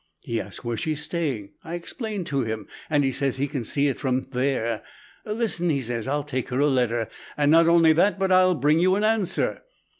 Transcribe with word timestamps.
He 0.21 0.41
asks 0.41 0.63
where 0.65 0.77
she's 0.77 1.03
staying. 1.03 1.51
I 1.63 1.75
explain 1.75 2.23
to 2.23 2.41
him, 2.41 2.65
and 2.89 3.03
he 3.03 3.11
says 3.11 3.37
he 3.37 3.47
can 3.47 3.63
see 3.63 3.87
it 3.87 3.99
from 3.99 4.23
there. 4.31 4.81
'Listen,' 5.25 5.69
he 5.69 5.79
says, 5.83 6.07
'I'll 6.07 6.23
take 6.23 6.49
her 6.49 6.59
a 6.59 6.65
letter, 6.65 7.07
and 7.37 7.51
not 7.51 7.67
only 7.67 7.93
that, 7.93 8.17
but 8.17 8.31
I'll 8.31 8.55
bring 8.55 8.79
you 8.79 8.95
an 8.95 9.03
answer.' 9.03 9.61